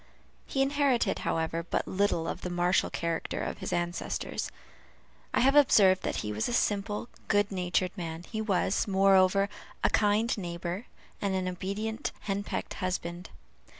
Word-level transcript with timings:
He 0.47 0.63
inherited, 0.63 1.19
however, 1.19 1.61
but 1.61 1.87
little 1.87 2.27
of 2.27 2.41
the 2.41 2.49
martial 2.49 2.89
character 2.89 3.39
of 3.43 3.59
his 3.59 3.71
ancestors. 3.71 4.49
I 5.31 5.41
have 5.41 5.55
observed 5.55 6.01
that 6.01 6.15
he 6.25 6.33
was 6.33 6.49
a 6.49 6.53
simple, 6.53 7.07
good 7.27 7.51
natured 7.51 7.95
man; 7.95 8.23
he 8.27 8.41
was, 8.41 8.87
moreover, 8.87 9.47
a 9.83 9.91
kind 9.91 10.35
neighbor, 10.39 10.87
and 11.21 11.35
an 11.35 11.47
obedient 11.47 12.13
henpecked 12.21 12.73
husband. 12.81 13.29